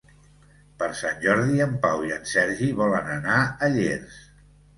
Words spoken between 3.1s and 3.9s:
anar a